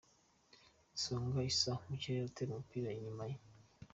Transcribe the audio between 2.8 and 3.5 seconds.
inyuma ye.